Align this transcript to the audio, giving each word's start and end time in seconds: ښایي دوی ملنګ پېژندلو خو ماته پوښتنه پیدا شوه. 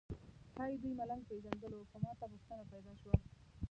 ښایي 0.53 0.75
دوی 0.81 0.93
ملنګ 0.99 1.21
پېژندلو 1.29 1.87
خو 1.89 1.95
ماته 2.03 2.25
پوښتنه 2.31 2.63
پیدا 2.71 2.93
شوه. 3.01 3.15